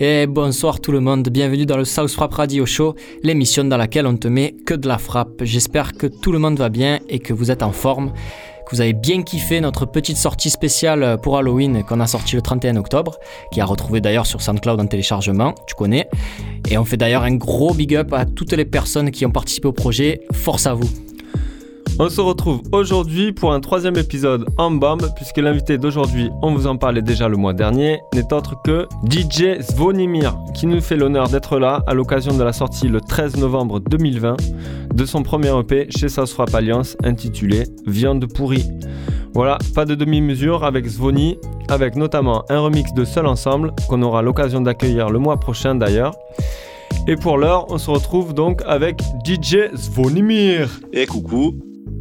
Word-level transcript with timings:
Et 0.00 0.28
bonsoir 0.28 0.80
tout 0.80 0.92
le 0.92 1.00
monde, 1.00 1.28
bienvenue 1.28 1.66
dans 1.66 1.76
le 1.76 1.84
South 1.84 2.12
Frappe 2.12 2.34
Radio 2.34 2.64
Show, 2.66 2.94
l'émission 3.24 3.64
dans 3.64 3.76
laquelle 3.76 4.06
on 4.06 4.16
te 4.16 4.28
met 4.28 4.54
que 4.64 4.74
de 4.74 4.86
la 4.86 4.96
frappe. 4.96 5.42
J'espère 5.42 5.94
que 5.94 6.06
tout 6.06 6.30
le 6.30 6.38
monde 6.38 6.56
va 6.56 6.68
bien 6.68 7.00
et 7.08 7.18
que 7.18 7.32
vous 7.32 7.50
êtes 7.50 7.64
en 7.64 7.72
forme, 7.72 8.12
que 8.12 8.76
vous 8.76 8.80
avez 8.80 8.92
bien 8.92 9.22
kiffé 9.22 9.60
notre 9.60 9.86
petite 9.86 10.16
sortie 10.16 10.50
spéciale 10.50 11.18
pour 11.20 11.36
Halloween 11.36 11.82
qu'on 11.82 11.98
a 11.98 12.06
sorti 12.06 12.36
le 12.36 12.42
31 12.42 12.76
octobre, 12.76 13.18
qui 13.52 13.60
a 13.60 13.64
retrouvé 13.64 14.00
d'ailleurs 14.00 14.26
sur 14.26 14.40
SoundCloud 14.40 14.80
en 14.80 14.86
téléchargement, 14.86 15.52
tu 15.66 15.74
connais. 15.74 16.08
Et 16.70 16.78
on 16.78 16.84
fait 16.84 16.96
d'ailleurs 16.96 17.24
un 17.24 17.34
gros 17.34 17.74
big 17.74 17.96
up 17.96 18.12
à 18.12 18.24
toutes 18.24 18.52
les 18.52 18.64
personnes 18.64 19.10
qui 19.10 19.26
ont 19.26 19.32
participé 19.32 19.66
au 19.66 19.72
projet, 19.72 20.20
force 20.32 20.68
à 20.68 20.74
vous. 20.74 21.07
On 22.00 22.08
se 22.08 22.20
retrouve 22.20 22.62
aujourd'hui 22.70 23.32
pour 23.32 23.52
un 23.52 23.58
troisième 23.58 23.96
épisode 23.96 24.46
en 24.56 24.70
bombe, 24.70 25.10
puisque 25.16 25.38
l'invité 25.38 25.78
d'aujourd'hui, 25.78 26.30
on 26.42 26.54
vous 26.54 26.68
en 26.68 26.76
parlait 26.76 27.02
déjà 27.02 27.26
le 27.26 27.36
mois 27.36 27.54
dernier, 27.54 27.98
n'est 28.14 28.32
autre 28.32 28.54
que 28.62 28.86
DJ 29.10 29.60
Zvonimir, 29.60 30.36
qui 30.54 30.68
nous 30.68 30.80
fait 30.80 30.94
l'honneur 30.94 31.28
d'être 31.28 31.58
là 31.58 31.82
à 31.88 31.94
l'occasion 31.94 32.36
de 32.36 32.44
la 32.44 32.52
sortie 32.52 32.86
le 32.86 33.00
13 33.00 33.38
novembre 33.38 33.80
2020 33.80 34.36
de 34.94 35.04
son 35.04 35.24
premier 35.24 35.52
EP 35.58 35.88
chez 35.90 36.08
Frap 36.08 36.54
Alliance 36.54 36.96
intitulé 37.02 37.64
Viande 37.84 38.32
pourrie. 38.32 38.70
Voilà, 39.34 39.58
pas 39.74 39.84
de 39.84 39.96
demi-mesure 39.96 40.62
avec 40.62 40.86
Zvoni, 40.86 41.36
avec 41.68 41.96
notamment 41.96 42.44
un 42.48 42.60
remix 42.60 42.94
de 42.94 43.04
Seul 43.04 43.26
Ensemble 43.26 43.72
qu'on 43.88 44.02
aura 44.02 44.22
l'occasion 44.22 44.60
d'accueillir 44.60 45.10
le 45.10 45.18
mois 45.18 45.40
prochain 45.40 45.74
d'ailleurs. 45.74 46.14
Et 47.08 47.16
pour 47.16 47.38
l'heure, 47.38 47.66
on 47.72 47.78
se 47.78 47.90
retrouve 47.90 48.34
donc 48.34 48.62
avec 48.66 49.02
DJ 49.24 49.74
Zvonimir. 49.74 50.68
Et 50.92 51.06
coucou, 51.06 51.54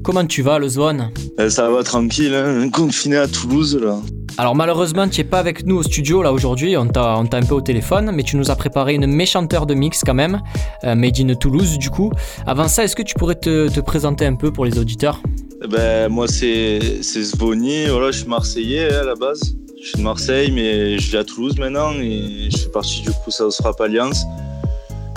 Comment 0.08 0.26
tu 0.26 0.42
vas, 0.42 0.58
le 0.58 0.70
Zwan 0.70 1.12
Euh, 1.38 1.50
ça 1.50 1.70
va 1.70 1.84
tranquille, 1.84 2.34
hein, 2.34 2.70
confiné 2.70 3.18
à 3.18 3.28
Toulouse 3.28 3.78
là. 3.78 3.98
Alors 4.38 4.56
malheureusement, 4.56 5.06
tu 5.10 5.20
n'es 5.20 5.28
pas 5.28 5.38
avec 5.38 5.66
nous 5.66 5.76
au 5.76 5.84
studio 5.84 6.24
là 6.24 6.32
aujourd'hui, 6.32 6.78
on 6.78 6.88
t'a 6.88 7.18
on 7.18 7.26
t'a 7.26 7.36
un 7.36 7.42
peu 7.42 7.56
au 7.56 7.60
téléphone, 7.60 8.12
mais 8.14 8.24
tu 8.24 8.38
nous 8.38 8.50
as 8.50 8.56
préparé 8.56 8.94
une 8.94 9.06
méchante 9.06 9.54
heure 9.54 9.66
de 9.66 9.74
mix 9.74 10.04
quand 10.06 10.14
même, 10.14 10.40
euh, 10.86 10.96
made 10.96 11.20
in 11.20 11.36
Toulouse 11.36 11.78
du 11.78 11.90
coup. 11.90 12.10
Avant 12.46 12.70
ça, 12.70 12.86
est-ce 12.86 12.96
que 12.96 13.04
tu 13.04 13.16
pourrais 13.16 13.36
te, 13.36 13.68
te 13.68 13.82
présenter 13.82 14.26
un 14.26 14.36
peu 14.36 14.50
pour 14.50 14.64
les 14.64 14.80
auditeurs 14.80 15.22
Eh 15.62 15.68
Ben 15.68 16.08
moi 16.08 16.30
c'est 16.30 16.80
c'est 17.02 17.24
Zvoni, 17.24 17.88
voilà, 17.88 18.12
je 18.12 18.20
suis 18.20 18.30
marseillais 18.30 18.90
hein, 18.90 19.02
à 19.02 19.04
la 19.04 19.16
base. 19.16 19.42
Je 19.84 19.90
suis 19.90 19.98
de 19.98 20.04
Marseille 20.04 20.54
mais 20.54 20.98
je 21.00 21.12
vis 21.12 21.18
à 21.18 21.26
Toulouse 21.26 21.58
maintenant 21.60 21.92
et 22.00 22.48
je 22.50 22.58
fais 22.58 22.70
partie 22.70 23.02
du 23.02 23.10
coup 23.10 23.30
South 23.30 23.60
Rap 23.62 23.82
Alliance. 23.82 24.24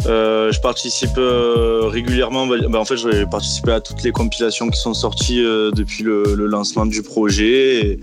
Euh, 0.06 0.50
je 0.50 0.60
participe 0.60 1.18
euh, 1.18 1.82
régulièrement, 1.84 2.46
ben, 2.46 2.74
en 2.74 2.84
fait 2.84 2.96
j'ai 2.96 3.26
participé 3.26 3.72
à 3.72 3.80
toutes 3.80 4.02
les 4.02 4.12
compilations 4.12 4.68
qui 4.70 4.80
sont 4.80 4.94
sorties 4.94 5.44
euh, 5.44 5.70
depuis 5.70 6.02
le, 6.02 6.34
le 6.34 6.46
lancement 6.46 6.86
du 6.86 7.02
projet 7.02 7.86
et, 7.86 8.00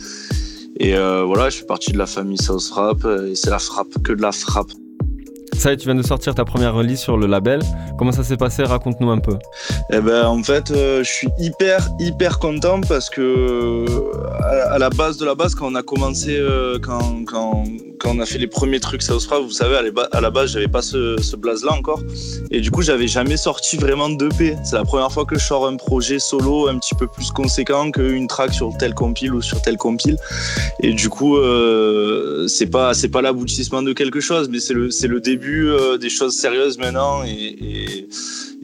et 0.80 0.96
voilà, 1.26 1.50
je 1.50 1.58
fais 1.58 1.66
partie 1.66 1.92
de 1.92 1.98
la 1.98 2.06
famille 2.06 2.38
South 2.38 2.70
Rap 2.74 3.00
et 3.06 3.36
c'est 3.36 3.50
la 3.50 3.60
frappe, 3.60 4.02
que 4.04 4.14
de 4.14 4.22
la 4.22 4.32
frappe. 4.32 4.72
Ça 5.54 5.72
y 5.72 5.74
est, 5.74 5.78
tu 5.78 5.86
viens 5.86 5.96
de 5.96 6.04
sortir 6.04 6.36
ta 6.36 6.46
première 6.46 6.76
release 6.76 7.00
sur 7.00 7.18
le 7.18 7.26
label. 7.26 7.62
Comment 7.98 8.12
ça 8.12 8.24
s'est 8.24 8.38
passé? 8.38 8.64
Raconte-nous 8.64 9.10
un 9.10 9.18
peu. 9.18 9.40
Eh 9.92 10.00
ben, 10.02 10.28
en 10.28 10.44
fait, 10.44 10.70
euh, 10.70 11.04
je 11.04 11.12
suis 11.12 11.30
hyper, 11.40 11.88
hyper 12.00 12.38
content 12.38 12.80
parce 12.82 13.10
que 13.10 13.86
à, 14.40 14.74
à 14.74 14.78
la 14.78 14.92
base 14.92 15.18
de 15.18 15.26
la 15.26 15.34
base, 15.34 15.56
quand 15.56 15.72
on 15.72 15.74
a 15.74 15.82
commencé, 15.82 16.38
euh, 16.38 16.78
quand, 16.80 17.26
quand, 17.26 17.64
quand 18.00 18.16
on 18.16 18.20
a 18.20 18.26
fait 18.26 18.38
les 18.38 18.48
premiers 18.48 18.80
trucs 18.80 19.02
South 19.02 19.28
vous 19.44 19.52
savez, 19.52 19.76
à 20.12 20.22
la, 20.22 20.30
base, 20.30 20.52
j'avais 20.52 20.68
pas 20.68 20.82
ce, 20.82 21.16
ce 21.22 21.36
blaze-là 21.36 21.74
encore. 21.74 22.02
Et 22.52 22.62
du 22.62 22.72
coup, 22.72 22.82
j'avais 22.82 23.08
jamais 23.08 23.38
sorti 23.38 23.78
vraiment 23.78 24.10
d'EP. 24.10 24.56
C'est 24.64 24.76
la 24.76 24.84
première 24.84 25.12
fois 25.12 25.26
que 25.26 25.38
je 25.38 25.44
sors 25.44 25.68
un 25.68 25.76
projet 25.76 26.20
solo 26.20 26.68
un 26.68 26.78
petit 26.78 26.96
peu 26.96 27.08
plus 27.08 27.32
conséquent 27.32 27.92
qu'une 27.92 28.28
track 28.28 28.54
sur 28.54 28.76
tel 28.78 28.94
compile 28.94 29.34
ou 29.34 29.42
sur 29.42 29.62
tel 29.62 29.78
compile. 29.78 30.18
Et 30.82 30.94
du 30.94 31.10
coup, 31.10 31.38
euh, 31.38 32.48
c'est 32.48 32.68
pas, 32.68 32.94
l'aboutissement 33.22 33.82
de 33.82 33.94
quelque 33.94 34.20
chose, 34.20 34.50
mais 34.50 34.60
c'est 34.60 34.74
le, 34.74 35.20
début 35.20 35.70
euh, 35.70 35.98
des 35.98 36.10
choses 36.10 36.36
sérieuses 36.36 36.78
maintenant. 36.78 37.24
Et, 37.24 38.08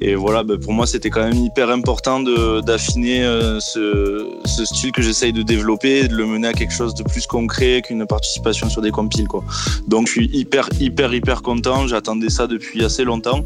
et, 0.02 0.16
voilà, 0.16 0.44
ben, 0.44 0.58
pour 0.58 0.74
moi, 0.74 0.86
c'était 0.86 1.10
quand 1.10 1.24
même 1.24 1.44
hyper 1.44 1.70
important 1.70 2.20
d'affiner 2.62 3.24
euh, 3.24 3.60
ce, 3.60 4.26
ce 4.46 4.66
style 4.66 4.92
que 4.92 5.02
j'essaye 5.02 5.34
de 5.34 5.42
développer, 5.42 6.08
de 6.08 6.16
le 6.16 6.26
mener 6.26 6.50
à 6.50 6.54
quelque 6.54 6.74
chose 6.74 6.94
de 6.94 7.04
plus 7.04 7.26
concret 7.26 7.82
qu'une 7.86 8.06
participation 8.06 8.70
sur 8.70 8.82
des 8.82 8.92
compiles. 8.92 9.23
Quoi. 9.28 9.44
Donc, 9.88 10.08
je 10.08 10.14
suis 10.14 10.30
hyper, 10.34 10.70
hyper, 10.80 11.14
hyper 11.14 11.42
content. 11.42 11.88
J'attendais 11.88 12.30
ça 12.30 12.48
depuis 12.48 12.84
assez 12.84 13.04
longtemps. 13.04 13.46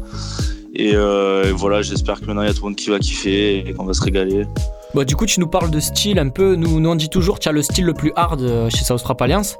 Et, 0.74 0.92
euh, 0.94 1.48
et 1.48 1.52
voilà, 1.52 1.82
j'espère 1.82 2.20
que 2.20 2.26
maintenant, 2.26 2.42
il 2.42 2.48
y 2.48 2.50
a 2.50 2.54
tout 2.54 2.62
le 2.62 2.68
monde 2.70 2.76
qui 2.76 2.90
va 2.90 2.98
kiffer 2.98 3.68
et 3.68 3.72
qu'on 3.72 3.84
va 3.84 3.94
se 3.94 4.02
régaler. 4.02 4.46
Bon, 4.94 5.04
du 5.04 5.16
coup, 5.16 5.26
tu 5.26 5.40
nous 5.40 5.46
parles 5.46 5.70
de 5.70 5.80
style 5.80 6.18
un 6.18 6.28
peu. 6.28 6.54
Nous, 6.54 6.80
nous 6.80 6.88
on 6.88 6.94
dit 6.94 7.10
toujours, 7.10 7.38
tu 7.38 7.48
as 7.48 7.52
le 7.52 7.62
style 7.62 7.84
le 7.84 7.94
plus 7.94 8.12
hard 8.16 8.40
euh, 8.42 8.70
chez 8.70 8.84
South 8.84 9.02
Rap 9.02 9.20
Alliance. 9.20 9.56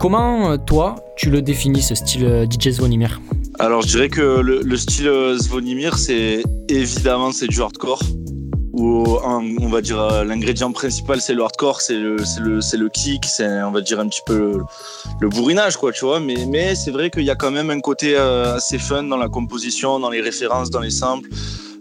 Comment, 0.00 0.50
euh, 0.50 0.56
toi, 0.56 0.96
tu 1.16 1.30
le 1.30 1.40
définis, 1.40 1.82
ce 1.82 1.94
style 1.94 2.46
DJ 2.50 2.70
Zvonimir? 2.70 3.20
Alors, 3.58 3.82
je 3.82 3.88
dirais 3.88 4.08
que 4.08 4.40
le, 4.40 4.60
le 4.62 4.76
style 4.76 5.10
Zvonimir, 5.38 5.98
c'est 5.98 6.42
évidemment 6.68 7.32
c'est 7.32 7.46
du 7.46 7.60
hardcore. 7.60 8.00
Où 8.78 9.18
on 9.26 9.68
va 9.68 9.80
dire 9.80 9.98
euh, 10.00 10.22
l'ingrédient 10.22 10.70
principal 10.70 11.18
c'est 11.22 11.32
le 11.32 11.42
hardcore, 11.42 11.80
c'est 11.80 11.94
le, 11.96 12.16
le, 12.40 12.60
le 12.76 12.88
kick, 12.90 13.24
c'est 13.24 13.48
on 13.62 13.70
va 13.70 13.80
dire 13.80 13.98
un 14.00 14.08
petit 14.08 14.20
peu 14.26 14.60
le, 15.20 15.28
bourrinage 15.28 15.78
quoi, 15.78 15.92
tu 15.92 16.04
vois. 16.04 16.20
Mais, 16.20 16.44
mais 16.46 16.74
c'est 16.74 16.90
vrai 16.90 17.08
qu'il 17.08 17.22
y 17.24 17.30
a 17.30 17.36
quand 17.36 17.50
même 17.50 17.70
un 17.70 17.80
côté 17.80 18.14
euh, 18.16 18.56
assez 18.56 18.78
fun 18.78 19.04
dans 19.04 19.16
la 19.16 19.30
composition, 19.30 19.98
dans 19.98 20.10
les 20.10 20.20
références, 20.20 20.68
dans 20.70 20.80
les 20.80 20.90
samples. 20.90 21.30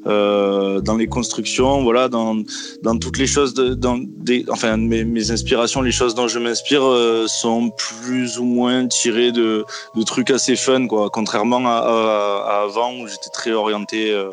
euh, 0.08 0.82
dans 0.82 0.96
les 0.96 1.08
constructions, 1.08 1.84
voilà, 1.84 2.10
dans, 2.10 2.38
dans 2.84 2.98
toutes 2.98 3.18
les 3.18 3.28
choses, 3.28 3.54
dans 3.56 3.98
des, 4.00 4.46
enfin 4.50 4.78
mes, 4.78 5.04
mes 5.04 5.32
inspirations, 5.32 5.82
les 5.82 5.92
choses 5.92 6.14
dont 6.16 6.28
je 6.28 6.40
m'inspire 6.40 6.84
sont 7.28 7.72
plus 7.72 8.38
ou 8.38 8.46
moins 8.46 8.88
tirées 8.88 9.32
de, 9.32 9.66
de 9.96 10.04
trucs 10.04 10.30
assez 10.30 10.56
fun, 10.56 10.88
quoi. 10.88 11.10
Contrairement 11.10 11.62
à, 11.66 12.62
avant 12.64 12.94
où 13.00 13.08
j'étais 13.08 13.32
très 13.34 13.52
orienté, 13.52 14.12
euh, 14.12 14.30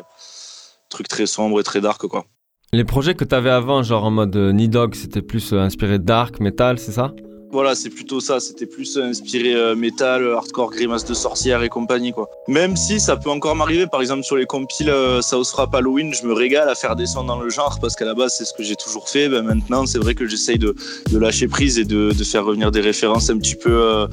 trucs 0.89 1.07
très 1.07 1.25
sombres 1.25 1.59
et 1.59 1.63
très 1.63 1.81
dark, 1.81 2.05
quoi. 2.07 2.25
Les 2.73 2.83
projets 2.83 3.13
que 3.13 3.23
t'avais 3.23 3.51
avant, 3.51 3.83
genre 3.83 4.03
en 4.03 4.11
mode 4.11 4.35
euh, 4.35 4.51
Nidog, 4.51 4.95
c'était 4.95 5.21
plus 5.21 5.53
euh, 5.53 5.59
inspiré 5.59 5.99
dark, 5.99 6.39
metal, 6.39 6.79
c'est 6.79 6.91
ça? 6.91 7.13
Voilà, 7.53 7.75
c'est 7.75 7.91
plutôt 7.91 8.19
ça. 8.19 8.39
C'était 8.39 8.65
plus 8.65 8.97
euh, 8.97 9.03
inspiré 9.03 9.53
euh, 9.53 9.75
métal, 9.75 10.27
hardcore, 10.33 10.71
grimace 10.71 11.05
de 11.05 11.13
sorcière 11.13 11.61
et 11.61 11.69
compagnie, 11.69 12.11
quoi. 12.11 12.27
Même 12.47 12.75
si 12.75 12.99
ça 12.99 13.15
peut 13.15 13.29
encore 13.29 13.55
m'arriver, 13.55 13.85
par 13.85 14.01
exemple 14.01 14.23
sur 14.23 14.37
les 14.37 14.47
compiles 14.47 14.89
euh, 14.89 15.21
South 15.21 15.53
Halloween, 15.71 16.15
je 16.15 16.25
me 16.25 16.33
régale 16.33 16.67
à 16.67 16.73
faire 16.73 16.95
des 16.95 17.05
sons 17.05 17.25
dans 17.25 17.39
le 17.39 17.51
genre 17.51 17.77
parce 17.79 17.95
qu'à 17.95 18.05
la 18.05 18.15
base 18.15 18.33
c'est 18.35 18.45
ce 18.45 18.53
que 18.53 18.63
j'ai 18.63 18.75
toujours 18.75 19.07
fait. 19.07 19.29
Ben, 19.29 19.43
maintenant, 19.43 19.85
c'est 19.85 19.99
vrai 19.99 20.15
que 20.15 20.25
j'essaye 20.25 20.57
de, 20.57 20.73
lâcher 21.11 21.47
prise 21.47 21.77
et 21.77 21.85
de, 21.85 22.11
faire 22.23 22.43
revenir 22.43 22.71
des 22.71 22.81
références 22.81 23.29
un 23.29 23.37
petit 23.37 23.55
peu. 23.55 24.07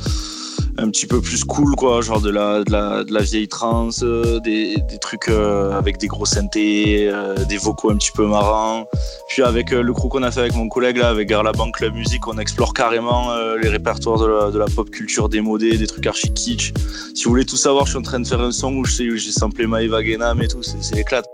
Un 0.79 0.91
petit 0.91 1.07
peu 1.07 1.21
plus 1.21 1.45
cool 1.45 1.75
quoi 1.77 2.01
genre 2.01 2.21
de 2.21 2.31
la 2.31 2.65
de 2.65 2.73
la, 2.73 3.05
de 3.05 3.13
la 3.13 3.21
vieille 3.21 3.49
trance 3.49 4.03
euh, 4.03 4.41
des, 4.41 4.77
des 4.77 4.99
trucs 4.99 5.29
euh, 5.29 5.73
avec 5.73 5.99
des 5.99 6.07
gros 6.07 6.27
synthés 6.27 7.09
euh, 7.09 7.35
des 7.45 7.57
vocaux 7.57 7.91
un 7.91 7.97
petit 7.97 8.13
peu 8.13 8.27
marrants. 8.27 8.87
Puis 9.29 9.43
avec 9.43 9.73
euh, 9.73 9.83
le 9.83 9.93
crew 9.93 10.09
qu'on 10.09 10.23
a 10.23 10.31
fait 10.31 10.41
avec 10.41 10.55
mon 10.55 10.69
collègue 10.69 10.97
là 10.97 11.09
avec 11.09 11.29
Garlaban 11.29 11.71
Club 11.71 11.95
Music 11.95 12.27
on 12.27 12.39
explore 12.39 12.75
carrément 12.75 13.33
euh, 13.33 13.57
les 13.57 13.69
répertoires 13.69 14.19
de 14.19 14.27
la, 14.27 14.51
de 14.51 14.59
la 14.59 14.67
pop 14.67 14.91
culture 14.91 15.29
démodée 15.29 15.77
des 15.77 15.87
trucs 15.87 16.07
archi 16.07 16.33
kitsch. 16.33 16.73
Si 17.15 17.25
vous 17.25 17.31
voulez 17.31 17.45
tout 17.45 17.57
savoir 17.57 17.87
je 17.87 17.91
suis 17.91 17.99
en 17.99 18.03
train 18.03 18.21
de 18.21 18.27
faire 18.27 18.41
un 18.41 18.53
son 18.53 18.75
où 18.75 18.85
j'ai 18.85 19.19
samplé 19.19 19.67
Maëva 19.67 20.03
Genam 20.05 20.41
et 20.43 20.49
tout 20.49 20.63
c'est 20.63 20.83
c'est 20.83 20.95
l'éclate 20.95 21.27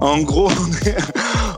en 0.00 0.18
gros 0.20 0.48
on 0.60 0.86
est, 0.86 0.96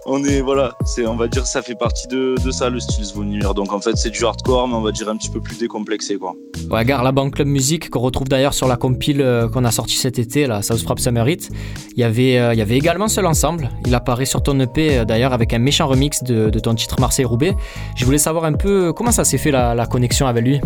on 0.06 0.24
est 0.24 0.40
voilà 0.40 0.76
c'est 0.84 1.06
on 1.06 1.16
va 1.16 1.28
dire 1.28 1.46
ça 1.46 1.62
fait 1.62 1.74
partie 1.74 2.08
de, 2.08 2.34
de 2.44 2.50
ça 2.50 2.70
le 2.70 2.80
style 2.80 3.04
Zvonimir 3.04 3.54
donc 3.54 3.72
en 3.72 3.80
fait 3.80 3.96
c'est 3.96 4.10
du 4.10 4.24
hardcore 4.24 4.68
mais 4.68 4.74
on 4.74 4.82
va 4.82 4.92
dire 4.92 5.08
un 5.08 5.16
petit 5.16 5.30
peu 5.30 5.40
plus 5.40 5.58
décomplexé 5.58 6.16
quoi 6.16 6.34
Ouais, 6.70 6.84
gare 6.84 7.02
la 7.02 7.12
Banque 7.12 7.34
Club 7.34 7.48
Music 7.48 7.90
qu'on 7.90 8.00
retrouve 8.00 8.28
d'ailleurs 8.28 8.54
sur 8.54 8.66
la 8.68 8.76
compile 8.76 9.20
euh, 9.20 9.48
qu'on 9.48 9.64
a 9.64 9.70
sorti 9.70 9.96
cet 9.96 10.18
été, 10.18 10.46
la 10.46 10.62
South 10.62 10.80
Frap 10.80 10.98
Summer 11.00 11.28
Hit. 11.28 11.50
Il 11.96 12.00
y 12.00 12.04
avait, 12.04 12.38
euh, 12.38 12.54
il 12.54 12.58
y 12.58 12.62
avait 12.62 12.76
également 12.78 13.08
Seul 13.08 13.26
Ensemble. 13.26 13.68
Il 13.84 13.94
apparaît 13.94 14.24
sur 14.24 14.42
ton 14.42 14.58
EP 14.58 14.98
euh, 14.98 15.04
d'ailleurs 15.04 15.32
avec 15.32 15.52
un 15.52 15.58
méchant 15.58 15.86
remix 15.86 16.22
de, 16.22 16.50
de 16.50 16.58
ton 16.58 16.74
titre 16.74 16.98
Marseille-Roubaix. 17.00 17.54
Je 17.96 18.04
voulais 18.04 18.18
savoir 18.18 18.44
un 18.44 18.52
peu 18.54 18.92
comment 18.92 19.12
ça 19.12 19.24
s'est 19.24 19.38
fait 19.38 19.50
la, 19.50 19.74
la 19.74 19.86
connexion 19.86 20.26
avec 20.26 20.44
lui. 20.44 20.60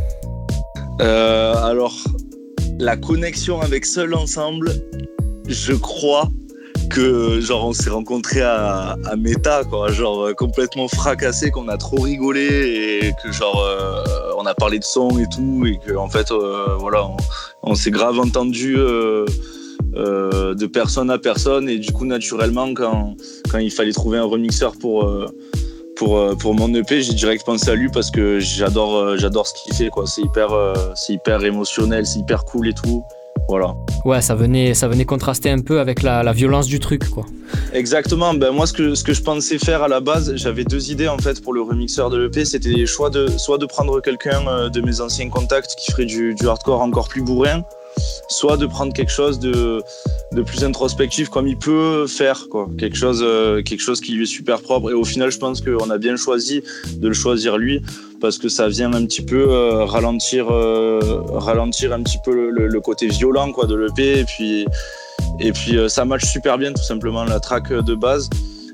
Euh, 1.01 1.55
alors, 1.57 1.95
la 2.79 2.97
connexion 2.97 3.61
avec 3.61 3.85
Seul 3.85 4.15
Ensemble, 4.15 4.73
je 5.49 5.73
crois 5.73 6.29
que 6.89 7.41
genre 7.41 7.67
on 7.67 7.73
s'est 7.73 7.91
rencontrés 7.91 8.43
à, 8.43 8.97
à 9.05 9.17
Meta, 9.17 9.65
quoi, 9.65 9.91
genre 9.91 10.27
euh, 10.27 10.35
complètement 10.35 10.89
fracassé, 10.89 11.51
qu'on 11.51 11.69
a 11.69 11.77
trop 11.77 12.01
rigolé 12.01 13.01
et 13.03 13.13
que 13.23 13.33
genre 13.33 13.61
euh, 13.61 14.05
on 14.39 14.47
a 14.47 14.55
parlé 14.55 14.79
de 14.79 14.85
son 14.85 15.19
et 15.19 15.27
tout 15.29 15.65
et 15.67 15.79
que 15.79 15.97
en 15.97 16.09
fait 16.09 16.31
euh, 16.31 16.77
voilà 16.79 17.09
on, 17.63 17.75
s'est 17.75 17.91
grave 17.91 18.19
entendu 18.19 18.77
de 18.77 20.67
personne 20.67 21.11
à 21.11 21.19
personne 21.19 21.69
et 21.69 21.79
du 21.79 21.93
coup 21.93 22.05
naturellement 22.05 22.73
quand 22.75 23.15
quand 23.51 23.59
il 23.59 23.71
fallait 23.71 23.93
trouver 23.93 24.19
un 24.19 24.25
remixeur 24.25 24.73
pour 24.79 25.11
pour, 25.97 26.37
pour 26.37 26.55
mon 26.55 26.75
EP, 26.75 27.01
j'ai 27.01 27.15
direct 27.15 27.47
pensé 27.47 27.71
à 27.71 27.75
lui 27.75 27.89
parce 27.89 28.11
que 28.11 28.39
j'adore 28.39 29.17
j'adore 29.17 29.47
ce 29.47 29.55
qu'il 29.63 29.75
fait 29.75 29.89
quoi. 29.89 30.07
C'est 30.07 30.23
hyper 30.23 30.51
c'est 30.95 31.15
hyper 31.15 31.43
émotionnel, 31.45 32.07
c'est 32.07 32.21
hyper 32.21 32.45
cool 32.45 32.69
et 32.69 32.75
tout. 32.75 33.03
Voilà. 33.49 33.75
Ouais, 34.05 34.21
ça 34.21 34.35
venait, 34.35 34.75
ça 34.75 34.89
venait 34.89 35.05
contraster 35.05 35.51
un 35.51 35.61
peu 35.61 35.81
avec 35.81 36.03
la, 36.03 36.23
la 36.23 36.33
violence 36.33 36.67
du 36.67 36.81
truc, 36.81 37.09
quoi. 37.11 37.25
Exactement. 37.73 38.35
Ben 38.35 38.51
moi, 38.51 38.67
ce 38.67 38.73
que, 38.73 38.95
ce 38.95 39.05
que 39.05 39.13
je 39.13 39.23
pensais 39.23 39.59
faire 39.59 39.83
à 39.83 39.89
la 39.89 40.01
base, 40.01 40.35
j'avais 40.37 40.65
deux 40.65 40.91
idées 40.91 41.09
en 41.09 41.19
fait 41.19 41.41
pour 41.43 41.53
le 41.53 41.63
remixeur 41.63 42.11
de 42.11 42.19
l'EP. 42.19 42.45
C'était 42.45 42.71
les 42.71 42.87
choix 42.87 43.11
de 43.11 43.29
soit 43.29 43.59
de 43.59 43.67
prendre 43.67 44.01
quelqu'un 44.01 44.47
euh, 44.49 44.69
de 44.69 44.81
mes 44.81 45.01
anciens 45.01 45.29
contacts 45.29 45.75
qui 45.77 45.93
ferait 45.93 46.07
du, 46.07 46.35
du 46.35 46.49
hardcore 46.49 46.81
encore 46.81 47.09
plus 47.09 47.23
bourrin, 47.23 47.63
soit 48.29 48.57
de 48.57 48.67
prendre 48.67 48.93
quelque 48.93 49.13
chose 49.13 49.39
de, 49.39 49.83
de 50.33 50.43
plus 50.43 50.65
introspectif 50.65 51.29
comme 51.29 51.47
il 51.47 51.57
peut 51.57 52.07
faire, 52.07 52.49
quoi. 52.51 52.69
Quelque 52.79 52.97
chose, 52.97 53.21
euh, 53.23 53.63
quelque 53.63 53.81
chose 53.81 54.01
qui 54.01 54.13
lui 54.13 54.25
est 54.25 54.27
super 54.27 54.61
propre. 54.61 54.91
Et 54.91 54.95
au 54.95 55.05
final, 55.05 55.31
je 55.31 55.39
pense 55.39 55.61
qu'on 55.61 55.91
a 55.91 55.99
bien 55.99 56.17
choisi 56.17 56.63
de 56.97 57.09
le 57.09 57.15
choisir 57.15 57.57
lui 57.59 57.83
parce 58.21 58.39
que 58.39 58.49
ça 58.49 58.69
vient 58.69 58.93
un 58.95 59.05
petit 59.07 59.23
peu 59.23 59.47
euh, 59.51 59.85
ralentir, 59.85 60.47
euh, 60.51 61.01
ralentir 61.35 61.93
un 61.93 62.03
petit 62.03 62.19
peu 62.25 62.35
le, 62.35 62.67
le- 62.67 62.81
côté 62.81 63.09
violent, 63.09 63.53
quoi, 63.53 63.67
de 63.67 63.75
l'EP. 63.75 64.21
Et 64.21 64.25
puis, 64.25 64.67
et 65.41 65.53
puis 65.53 65.77
ça 65.89 66.05
match 66.05 66.25
super 66.25 66.59
bien, 66.59 66.73
tout 66.73 66.83
simplement, 66.83 67.25
la 67.25 67.41
track 67.41 67.73
de 67.73 67.95
base. 67.95 68.29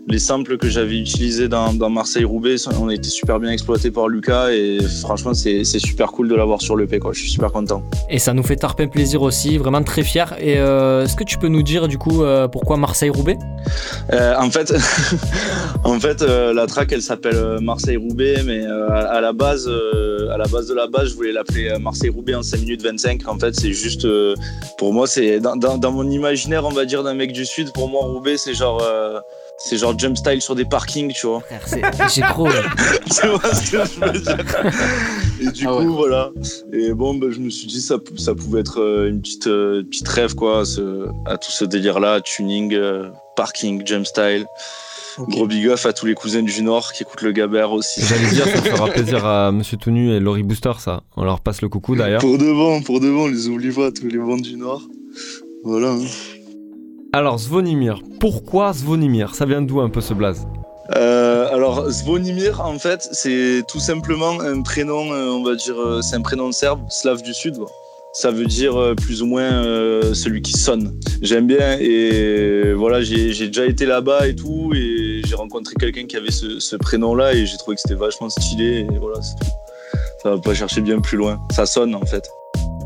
Les 0.09 0.19
samples 0.19 0.59
que 0.59 0.69
j'avais 0.69 0.99
utilisés 0.99 1.47
dans, 1.47 1.73
dans 1.73 1.89
Marseille-Roubaix 1.89 2.57
ont 2.69 2.91
été 2.91 3.09
super 3.09 3.39
bien 3.39 3.53
exploités 3.53 3.93
par 3.93 4.09
Lucas 4.09 4.51
et 4.51 4.79
franchement, 5.01 5.33
c'est 5.33 5.65
super 5.65 6.11
cool 6.11 6.29
de 6.29 6.35
l'avoir 6.35 6.61
sur 6.61 6.77
l'EP, 6.77 6.99
quoi. 6.99 7.13
Je 7.13 7.21
suis 7.21 7.31
super 7.31 7.53
content. 7.53 7.85
Et 8.11 8.19
ça 8.19 8.35
nous 8.35 8.43
fait 8.43 8.57
tarpin 8.57 8.89
plaisir 8.89 9.23
aussi, 9.23 9.59
vraiment 9.59 9.83
très 9.83 10.03
fier. 10.03 10.35
Et 10.41 10.59
euh, 10.59 11.05
est-ce 11.05 11.15
que 11.15 11.23
tu 11.23 11.39
peux 11.39 11.47
nous 11.47 11.63
dire 11.63 11.87
du 11.87 11.99
coup 11.99 12.25
euh, 12.25 12.49
pourquoi 12.49 12.77
Marseille-Roubaix? 12.79 13.39
Euh, 14.13 14.35
en 14.39 14.51
fait, 14.51 14.75
en 15.85 16.01
fait, 16.01 16.23
la 16.23 16.67
track 16.67 16.91
elle 16.91 17.03
s'appelle 17.03 17.59
Marseille-Roubaix, 17.61 18.43
mais 18.45 18.67
à, 18.67 18.97
à 19.05 19.21
la 19.21 19.33
base, 19.33 19.69
à 19.69 20.37
la 20.37 20.49
base 20.49 20.67
de 20.67 20.75
la 20.75 20.89
base, 20.89 21.11
je 21.11 21.15
voulais 21.15 21.33
l'appeler 21.33 21.73
Marseille-Roubaix 21.81 22.35
en 22.35 22.43
5 22.43 22.61
minutes 22.61 22.83
25. 22.83 23.29
En 23.29 23.39
fait, 23.39 23.55
c'est 23.55 23.73
juste, 23.73 24.07
pour 24.79 24.93
moi, 24.93 25.07
c'est 25.07 25.39
dans, 25.39 25.55
dans, 25.55 25.79
dans 25.79 25.93
mon 25.93 26.11
imaginaire, 26.11 26.65
on 26.65 26.71
va 26.71 26.87
dire 26.87 27.05
d'un 27.05 27.15
mec 27.15 27.33
du 27.33 27.47
sud. 27.47 27.73
Pour 27.73 27.89
moi, 27.89 28.03
Roubaix, 28.03 28.37
c'est 28.37 28.55
genre, 28.55 28.83
c'est 29.65 29.77
genre 29.79 29.99
jump 29.99 30.17
style 30.17 30.41
sur 30.41 30.55
des 30.55 30.65
parkings, 30.65 31.13
tu 31.13 31.27
vois. 31.27 31.41
Frère, 31.41 31.61
c'est- 31.67 31.83
J'ai 32.15 32.23
trop. 32.23 32.49
tu 33.21 33.27
vois 33.29 33.55
ce 33.55 33.71
que 33.71 33.79
je 33.85 34.01
veux 34.01 34.19
dire 34.21 34.37
Et 35.41 35.47
du 35.53 35.67
Ah 35.67 35.71
coup, 35.73 35.79
ouais. 35.79 35.87
voilà. 35.87 36.31
Et 36.73 36.93
bon, 36.93 37.15
bah, 37.15 37.27
je 37.31 37.39
me 37.39 37.51
suis 37.51 37.67
dit 37.67 37.81
ça, 37.81 37.97
ça 38.17 38.35
pouvait 38.35 38.61
être 38.61 38.81
euh, 38.81 39.09
une 39.09 39.21
petite, 39.21 39.47
euh, 39.47 39.83
petite 39.83 40.09
rêve, 40.09 40.35
quoi, 40.35 40.65
ce- 40.65 41.07
à 41.27 41.37
tout 41.39 41.51
ce 41.51 41.65
délire-là, 41.65 42.21
tuning, 42.21 42.75
euh, 42.75 43.09
parking, 43.37 43.83
jump 43.87 44.07
style. 44.07 44.47
Gros 45.19 45.47
big 45.47 45.69
off 45.69 45.85
à 45.85 45.93
tous 45.93 46.07
les 46.07 46.15
cousins 46.15 46.43
du 46.43 46.63
Nord 46.63 46.91
qui 46.95 47.03
écoutent 47.03 47.21
le 47.21 47.33
Gaber 47.33 47.67
aussi. 47.71 48.01
J'allais 48.03 48.29
dire, 48.31 48.47
ça 48.47 48.63
fera 48.63 48.87
plaisir 48.91 49.27
à 49.27 49.53
Monsieur 49.53 49.77
Tounu 49.77 50.11
et 50.15 50.21
Laurie 50.21 50.43
Booster, 50.43 50.73
ça. 50.79 51.03
On 51.19 51.25
leur 51.25 51.41
passe 51.41 51.61
le 51.61 51.69
coucou 51.69 51.97
d'ailleurs. 51.97 52.23
Pour 52.23 52.39
de 52.39 52.51
bon, 52.51 52.81
pour 52.81 52.99
de 52.99 53.11
bon, 53.11 53.25
on 53.25 53.29
les 53.29 53.47
oublie 53.49 53.73
pas, 53.73 53.91
tous 53.93 54.09
les 54.09 54.17
vents 54.17 54.39
du 54.39 54.57
Nord. 54.57 54.81
Voilà. 55.65 55.91
hein. 55.91 56.01
Alors, 57.15 57.39
Zvonimir. 57.39 58.01
Pourquoi 58.21 58.73
Zvonimir? 58.73 59.35
Ça 59.35 59.45
vient 59.45 59.61
d'où 59.61 59.83
un 59.83 59.91
peu 59.91 60.01
ce 60.01 60.15
blaze? 60.15 60.47
Euh, 60.97 61.47
alors, 61.53 61.91
Zvonimir, 61.91 62.63
en 62.63 62.79
fait, 62.79 63.07
c'est 63.13 63.65
tout 63.69 63.81
simplement 63.81 64.41
un 64.41 64.63
prénom, 64.63 65.13
euh, 65.13 65.29
on 65.29 65.43
va 65.43 65.55
dire, 65.55 65.79
euh, 65.79 66.01
c'est 66.01 66.17
un 66.17 66.23
prénom 66.23 66.53
serbe, 66.53 66.81
slave 66.89 67.21
du 67.21 67.35
Sud. 67.35 67.59
Ça 68.15 68.31
veut 68.31 68.47
dire 68.47 68.95
plus 68.97 69.23
ou 69.23 69.27
moins 69.27 69.51
celui 70.13 70.43
qui 70.43 70.53
sonne. 70.53 71.01
J'aime 71.23 71.47
bien 71.47 71.79
et 71.81 72.75
voilà, 72.75 73.01
j'ai 73.03 73.47
déjà 73.47 73.65
été 73.65 73.87
là-bas 73.87 74.29
et 74.29 74.35
tout 74.35 74.71
et 74.75 75.23
j'ai 75.25 75.35
rencontré 75.35 75.75
quelqu'un 75.81 76.07
qui 76.07 76.19
avait 76.19 76.31
ce, 76.31 76.61
ce 76.61 76.77
prénom-là 76.77 77.33
et 77.33 77.47
j'ai 77.47 77.57
trouvé 77.57 77.77
que 77.77 77.81
c'était 77.81 77.95
vachement 77.95 78.29
stylé 78.29 78.81
et 78.81 78.99
voilà, 78.99 79.17
tout. 79.17 79.49
Ça 80.23 80.31
va 80.35 80.39
pas 80.39 80.53
chercher 80.53 80.83
bien 80.83 81.01
plus 81.01 81.17
loin. 81.17 81.41
Ça 81.53 81.65
sonne 81.65 81.95
en 81.95 82.05
fait. 82.05 82.29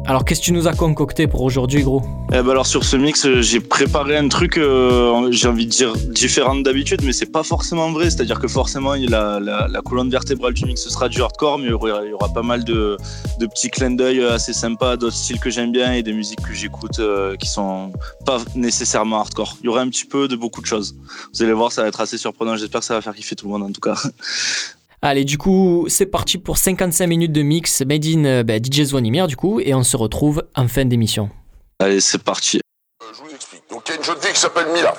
Alors 0.09 0.25
qu'est-ce 0.25 0.39
que 0.39 0.45
tu 0.47 0.53
nous 0.53 0.69
as 0.69 0.73
concocté 0.73 1.27
pour 1.27 1.43
aujourd'hui, 1.43 1.83
gros? 1.83 2.01
Eh 2.29 2.41
ben 2.41 2.51
alors 2.51 2.67
sur 2.67 2.85
ce 2.85 2.97
mix, 2.97 3.27
euh, 3.27 3.43
j'ai 3.43 3.59
préparé 3.59 4.17
un 4.17 4.29
truc, 4.29 4.57
euh, 4.57 5.33
j'ai 5.33 5.49
envie 5.49 5.67
de 5.67 5.71
dire 5.71 5.95
différent 5.97 6.55
d'habitude, 6.55 7.01
mais 7.03 7.13
c'est 7.13 7.27
pas 7.27 7.43
forcément 7.43 7.91
vrai. 7.91 8.09
C'est-à-dire 8.09 8.39
que 8.39 8.47
forcément, 8.47 8.95
il 8.95 9.03
y 9.03 9.07
a 9.09 9.11
la, 9.11 9.41
la, 9.41 9.67
la 9.67 9.81
colonne 9.83 10.09
vertébrale 10.09 10.55
du 10.55 10.65
mix, 10.65 10.81
ce 10.85 10.91
sera 10.91 11.09
du 11.09 11.21
hardcore, 11.23 11.59
mais 11.59 11.65
il 11.65 11.71
y 11.71 11.73
aura, 11.73 12.05
il 12.05 12.11
y 12.11 12.13
aura 12.13 12.29
pas 12.29 12.43
mal 12.43 12.63
de, 12.63 12.97
de 13.41 13.47
petits 13.47 13.69
clins 13.69 13.91
d'œil 13.91 14.23
assez 14.23 14.53
sympas, 14.53 14.97
d'autres 14.97 15.17
styles 15.17 15.41
que 15.41 15.51
j'aime 15.51 15.73
bien 15.73 15.93
et 15.93 16.05
des 16.05 16.13
musiques 16.13 16.41
que 16.41 16.55
j'écoute 16.55 17.01
euh, 17.01 17.35
qui 17.35 17.49
sont 17.49 17.93
pas 18.25 18.39
nécessairement 18.55 19.19
hardcore. 19.19 19.57
Il 19.63 19.67
y 19.67 19.69
aura 19.69 19.81
un 19.81 19.89
petit 19.89 20.05
peu 20.05 20.29
de 20.29 20.37
beaucoup 20.37 20.61
de 20.61 20.67
choses. 20.67 20.95
Vous 21.35 21.43
allez 21.43 21.53
voir, 21.53 21.73
ça 21.73 21.83
va 21.83 21.89
être 21.89 22.01
assez 22.01 22.17
surprenant. 22.17 22.57
J'espère 22.57 22.79
que 22.79 22.87
ça 22.87 22.95
va 22.95 23.01
faire 23.01 23.15
kiffer 23.15 23.35
tout 23.35 23.47
le 23.47 23.53
monde 23.53 23.65
en 23.65 23.73
tout 23.73 23.81
cas. 23.81 23.97
Allez, 25.03 25.25
du 25.25 25.39
coup, 25.39 25.85
c'est 25.89 26.07
parti 26.07 26.39
pour 26.39 26.59
55 26.59 27.07
minutes 27.07 27.33
de 27.33 27.43
mix 27.43 27.83
made 27.83 28.05
in 28.07 28.25
euh, 28.25 28.43
bah, 28.43 28.57
DJ 28.57 28.85
Zvonimir, 28.85 29.27
du 29.27 29.37
coup, 29.37 29.61
et 29.61 29.75
on 29.75 29.83
se 29.83 29.97
retrouve 29.97 30.43
en 30.55 30.69
fin 30.69 30.85
d'émission. 30.85 31.31
Allez, 31.79 32.01
c'est 32.01 32.23
parti. 32.23 32.59
Euh, 33.03 33.07
Je 33.17 33.23
vous 33.23 33.35
explique. 33.35 33.63
Donc 33.71 33.83
il 33.87 33.91
y 33.91 33.95
a 33.95 33.97
une 33.99 34.05
jeune 34.05 34.17
fille 34.21 34.33
qui 34.33 34.41
s'appelle 34.41 34.67
Mila. 34.75 34.95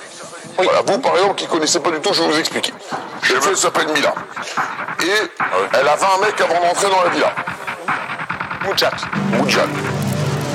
Voilà, 0.57 0.81
vous 0.87 0.99
par 0.99 1.15
exemple 1.15 1.35
qui 1.35 1.45
connaissez 1.45 1.79
pas 1.79 1.91
du 1.91 1.99
tout, 1.99 2.13
je 2.13 2.23
vais 2.23 2.31
vous 2.31 2.39
expliquer. 2.39 2.71
Cette 3.23 3.37
fille 3.41 3.51
elle 3.51 3.57
s'appelle 3.57 3.87
Mila. 3.93 4.13
Et 5.03 5.77
elle 5.79 5.87
a 5.87 5.95
20 5.95 6.07
mecs 6.25 6.41
avant 6.41 6.59
d'entrer 6.67 6.89
dans 6.89 7.03
la 7.03 7.09
villa. 7.09 7.35
Moudjat. 8.65 8.91
Moudjat. 9.37 9.67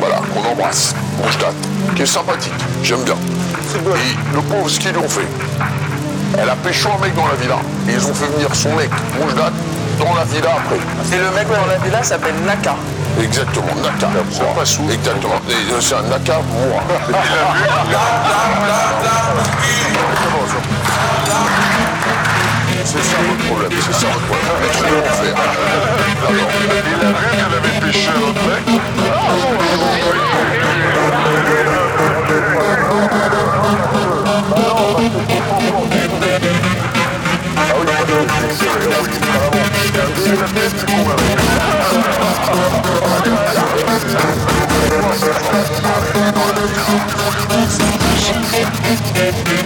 Voilà, 0.01 0.21
on 0.37 0.41
embrasse. 0.45 0.95
Moudjat. 1.19 1.53
Qui 1.95 2.03
est 2.03 2.07
sympathique, 2.07 2.53
j'aime 2.83 3.03
bien. 3.05 3.15
Et 3.15 4.35
le 4.35 4.41
pauvre, 4.43 4.69
ce 4.69 4.79
qu'ils 4.81 4.91
lui 4.91 4.99
ont 4.99 5.09
fait. 5.09 5.27
Elle 6.39 6.49
a 6.49 6.57
pécho 6.57 6.89
un 6.97 6.99
mec 7.03 7.15
dans 7.15 7.27
la 7.27 7.35
villa. 7.35 7.57
Et 7.89 7.93
ils 7.93 8.07
ont 8.07 8.15
fait 8.15 8.27
venir 8.27 8.55
son 8.55 8.75
mec, 8.75 8.91
Moudjat, 9.19 9.51
dans 9.99 10.15
la 10.15 10.25
villa 10.25 10.51
après. 10.57 10.77
Et 11.15 11.19
le 11.19 11.31
mec 11.37 11.49
dans 11.49 11.67
la 11.67 11.79
villa 11.79 12.03
s'appelle 12.03 12.35
Naka. 12.47 12.75
Exactement, 13.21 13.75
Naka. 13.83 14.09
Exactement. 14.91 15.41
Et, 15.49 15.53
euh, 15.73 15.81
C'est 15.81 15.95
un 15.95 16.03
Naka 16.03 16.41
moi. 16.49 16.81
C'est 22.85 22.99
ça 22.99 23.17
votre 23.27 23.45
problème, 23.47 23.71
c'est 23.81 23.95
ça 23.95 24.07
votre 24.13 24.27
problème. 24.27 24.51
Mais 24.61 24.69
trop 24.69 24.85
faire. 25.23 25.37
Il 26.29 26.37
a 26.37 27.13
vu 27.13 27.27
qu'elle 27.31 27.55
avait 27.57 27.87
péché 27.87 28.09
un 28.09 28.21
autre 28.21 28.43
mec 28.49 28.65
Thank 40.35 40.89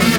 you. 0.04 0.15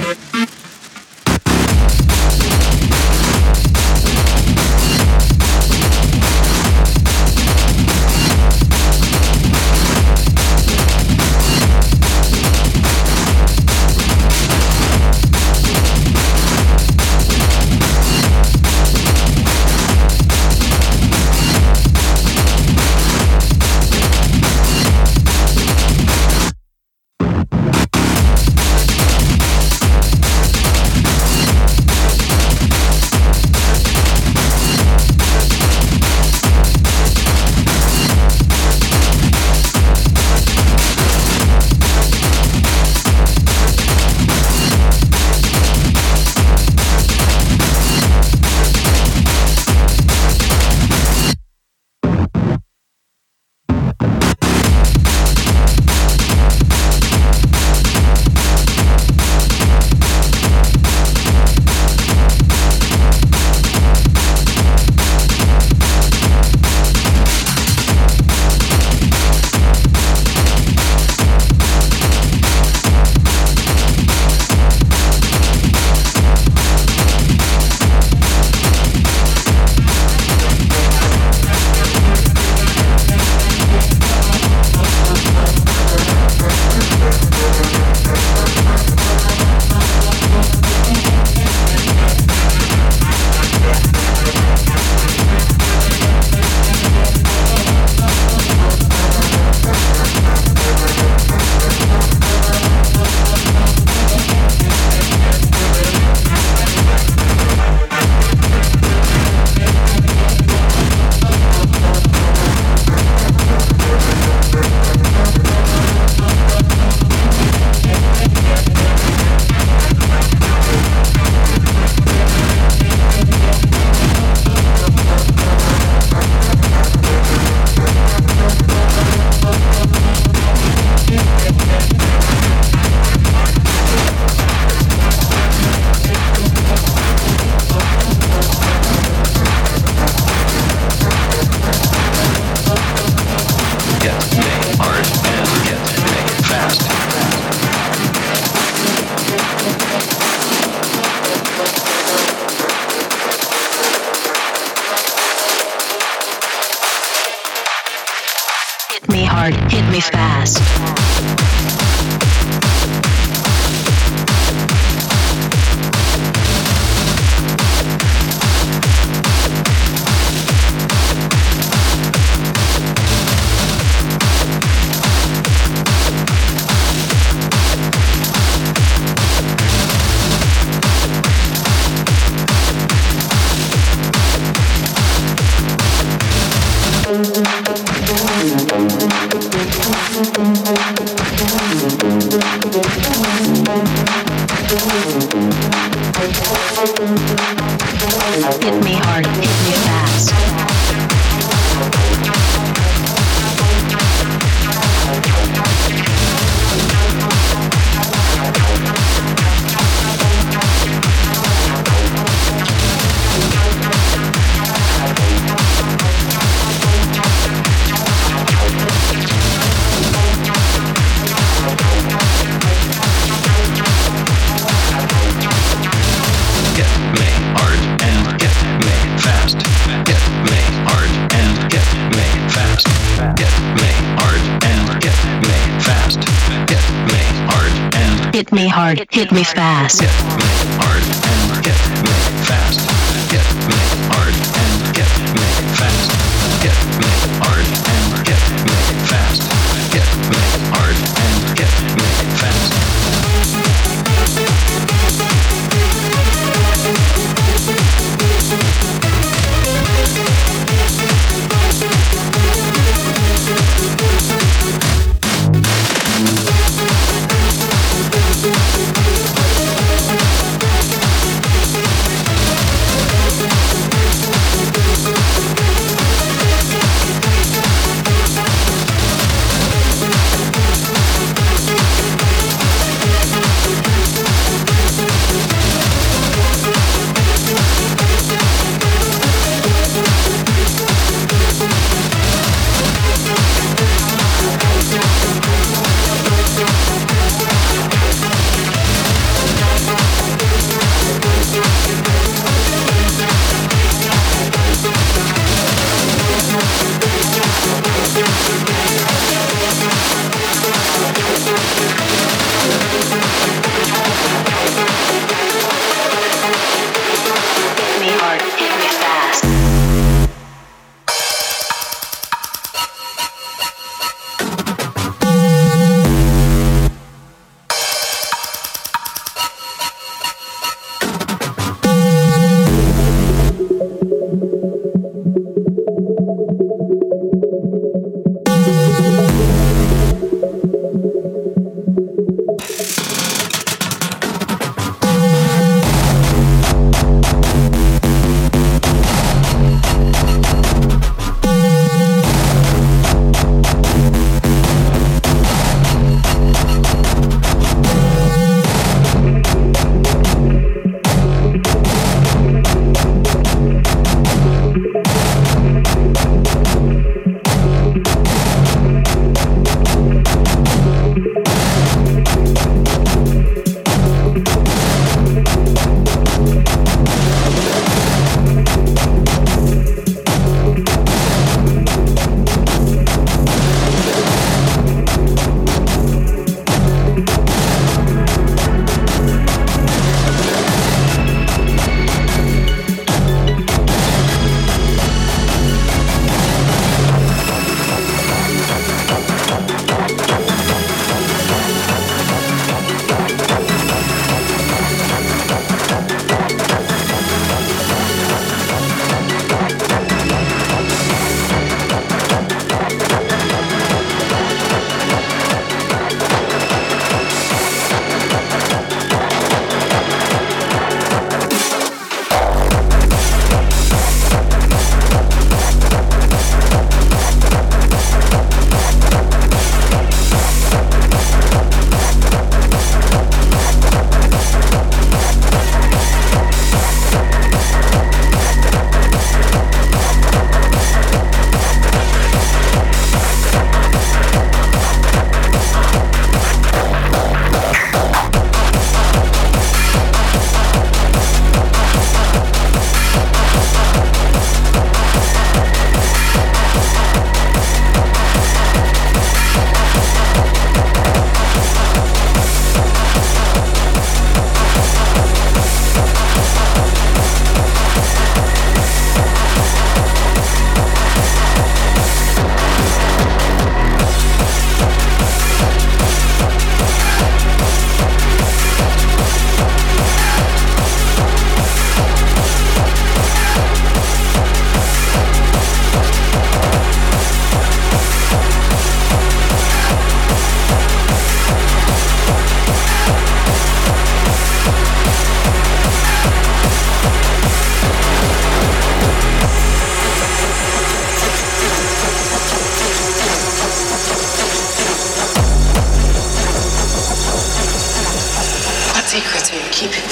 Keeping 509.77 510.07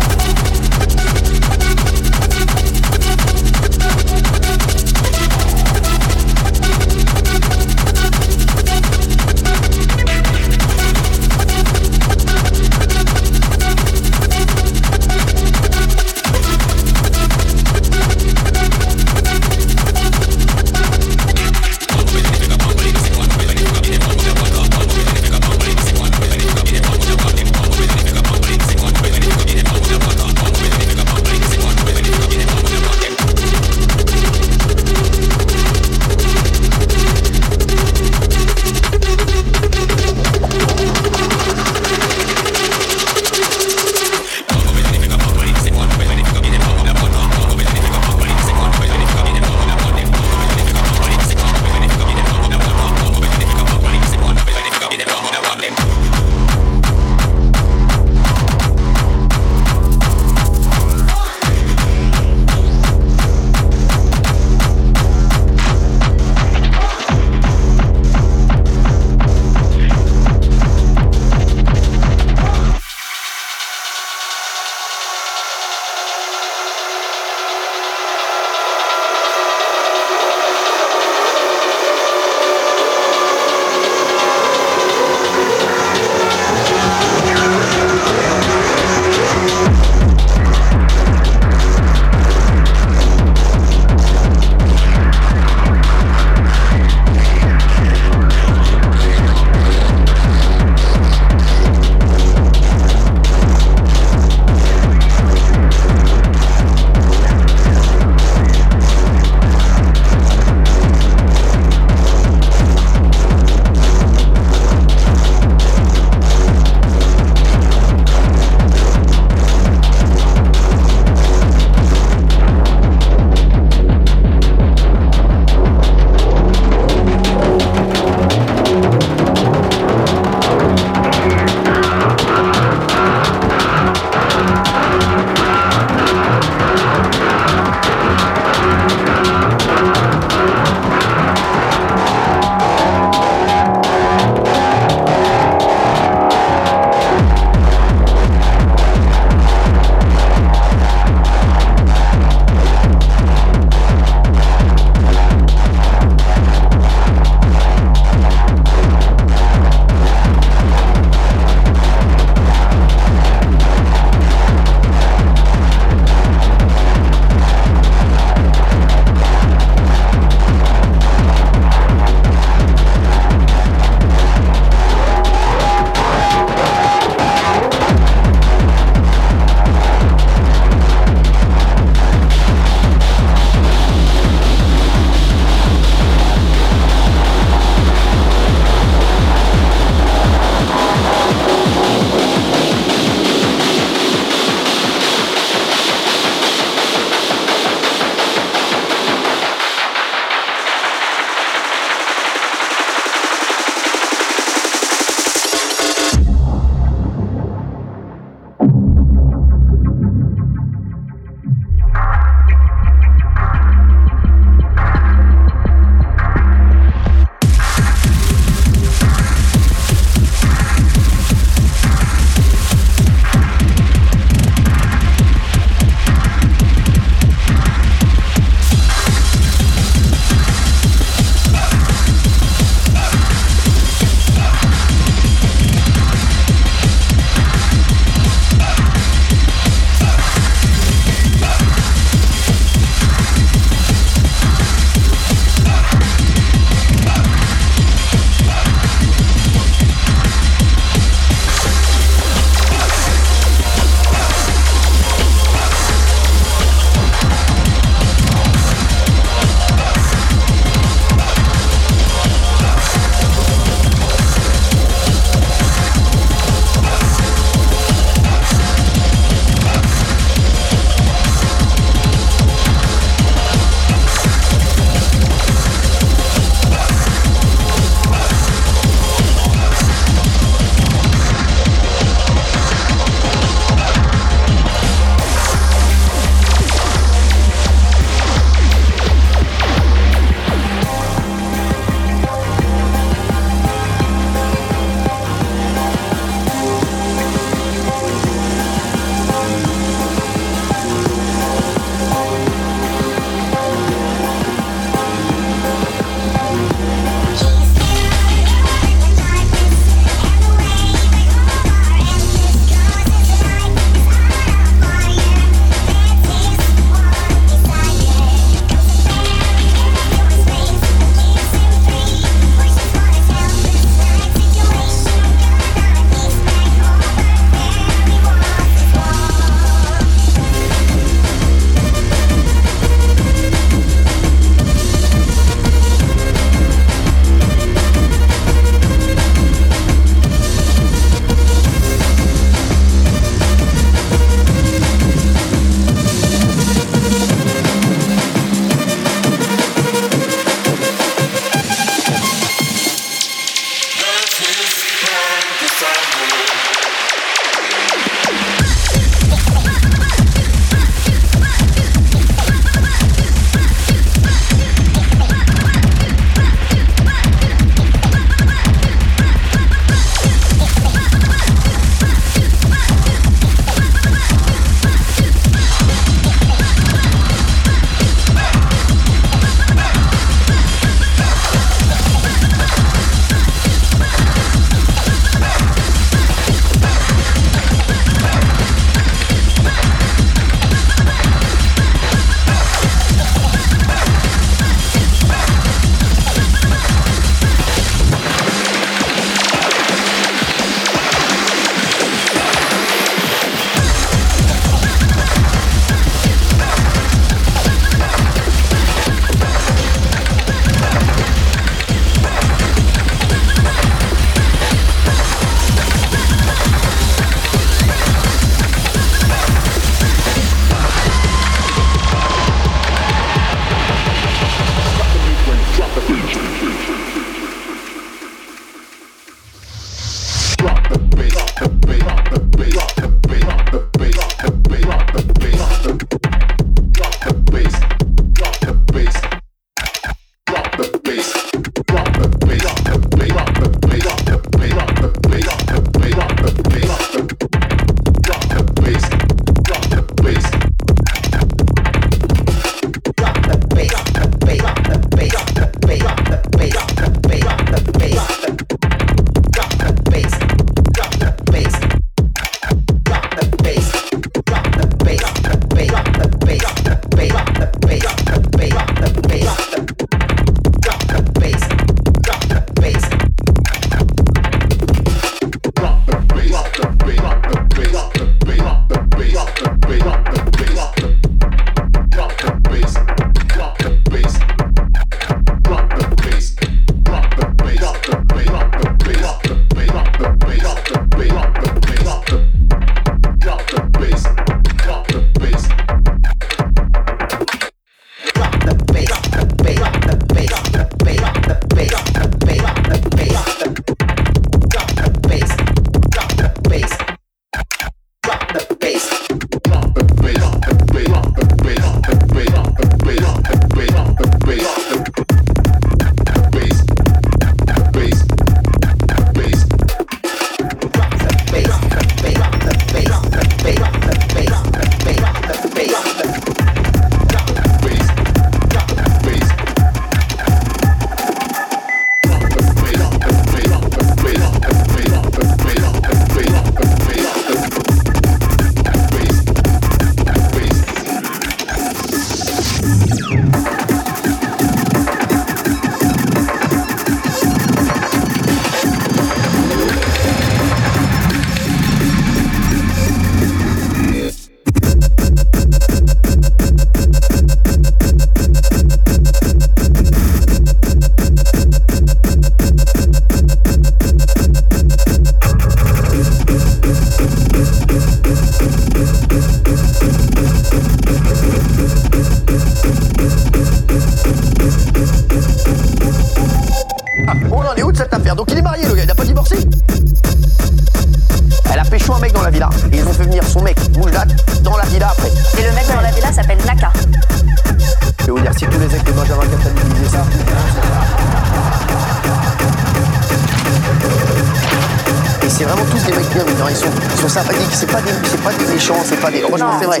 Ils 597.14 597.20
sont 597.20 597.28
sympathiques. 597.28 597.72
C'est 597.72 597.90
pas 597.90 598.00
des, 598.00 598.12
c'est 598.24 598.42
pas 598.42 598.52
des 598.52 598.66
méchants, 598.66 599.00
c'est 599.04 599.20
pas 599.20 599.30
des. 599.30 599.42
Heureusement, 599.42 599.78
c'est 599.78 599.86
vrai. 599.86 600.00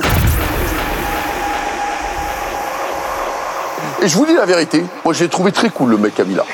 Et 4.02 4.08
je 4.08 4.16
vous 4.16 4.24
dis 4.24 4.34
la 4.34 4.46
vérité, 4.46 4.82
moi 5.04 5.12
je 5.12 5.24
l'ai 5.24 5.28
trouvé 5.28 5.52
très 5.52 5.68
cool 5.68 5.90
le 5.90 5.98
mec 5.98 6.14
Camilla. 6.14 6.44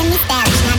in 0.00 0.10
the 0.10 0.16
Spanish. 0.16 0.73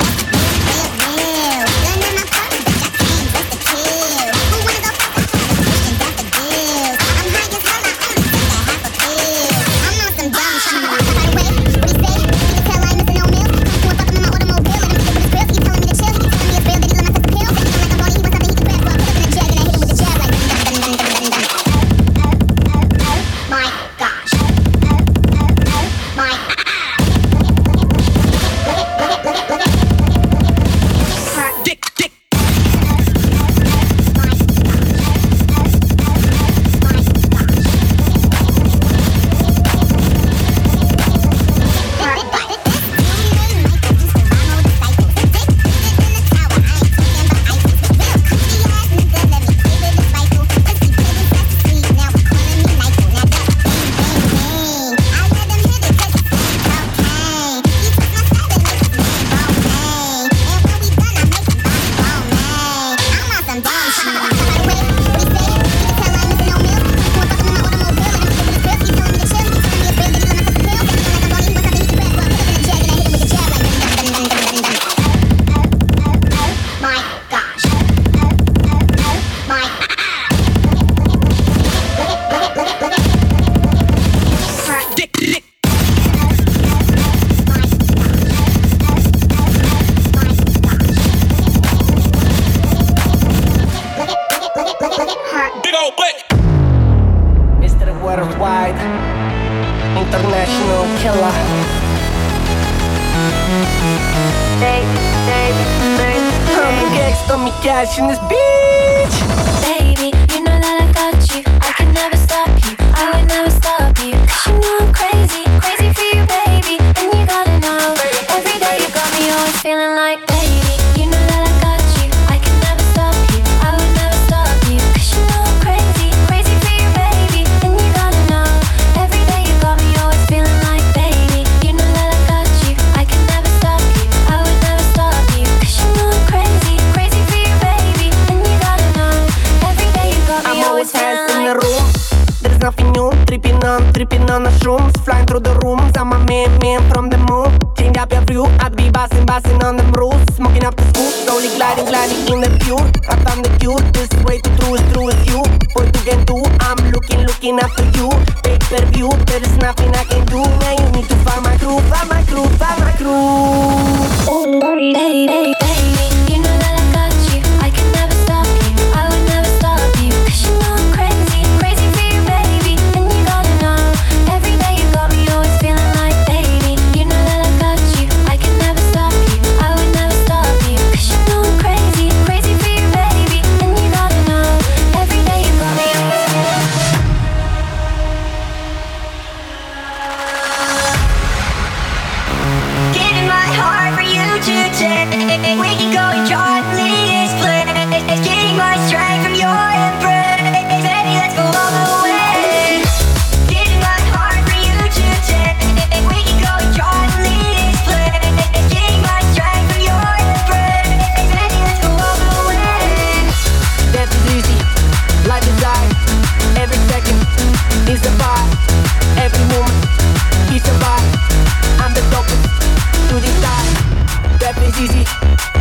is 224.76 224.90
easy, 224.90 225.06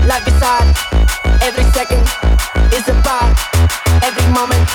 life 0.06 0.26
is 0.26 0.34
hard. 0.42 0.66
Every 1.42 1.64
second 1.72 2.02
is 2.72 2.88
a 2.88 2.94
part. 3.02 3.36
Every 4.02 4.26
moment, 4.32 4.66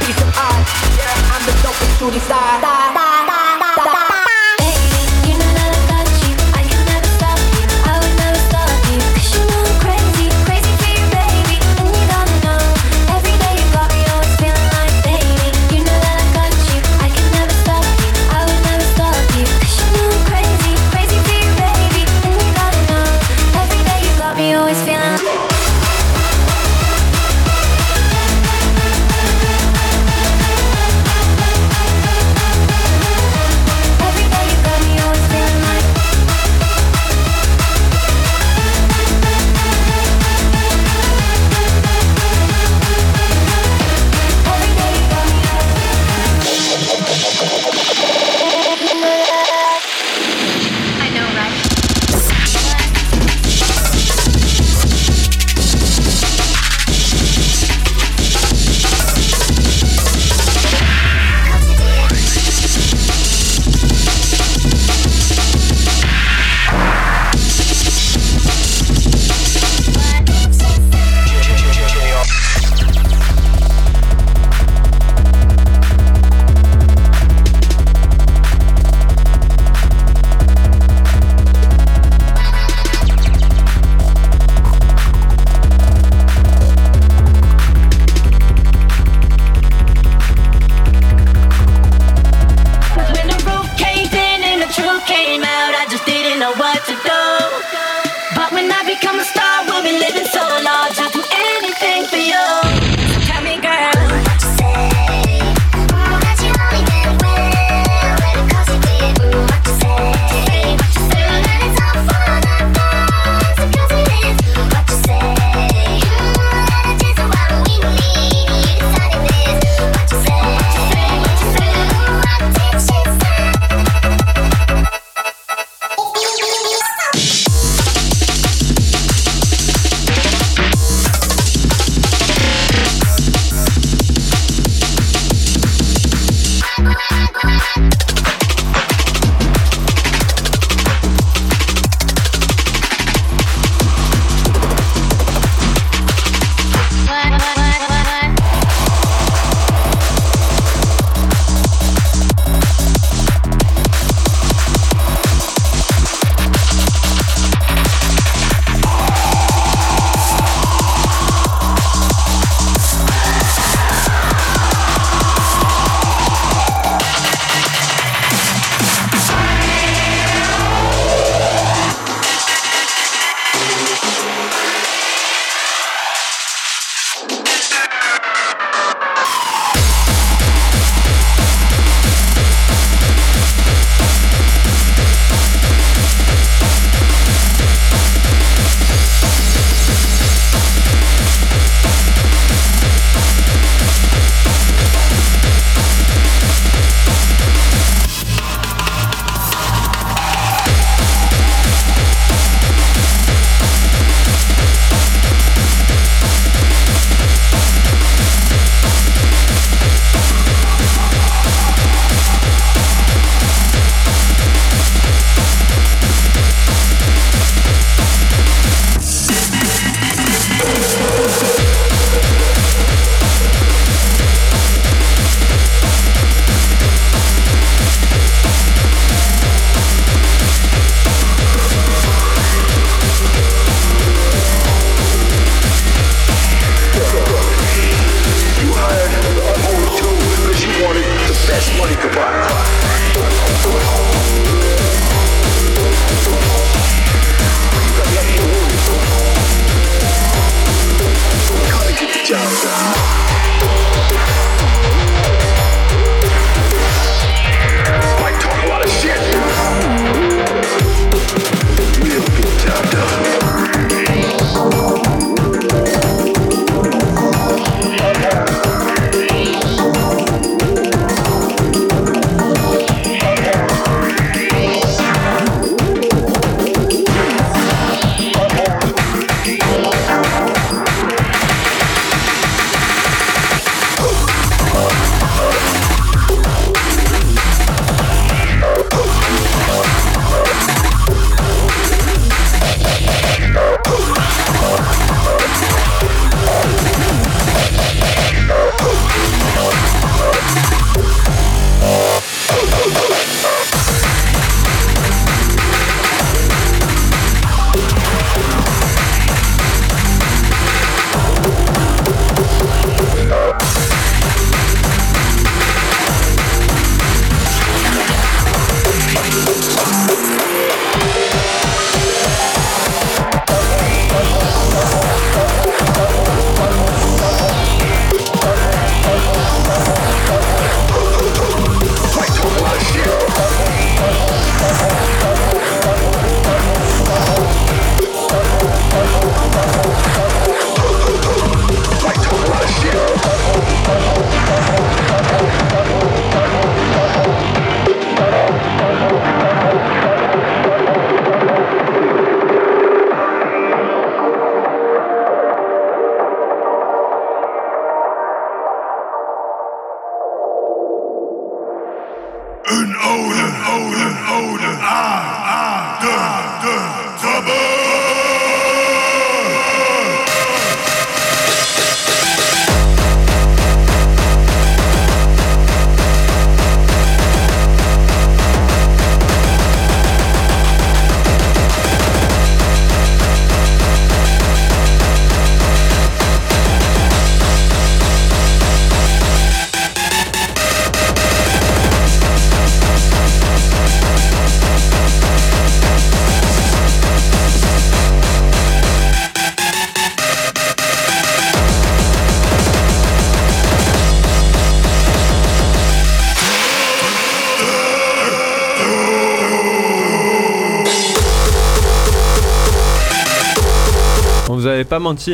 piece 0.00 0.20
of 0.20 0.30
art. 0.36 0.66
Yeah, 0.96 1.32
I'm 1.32 1.42
the 1.46 1.52
dopest 1.62 1.98
to 1.98 2.10
decide. 2.10 2.81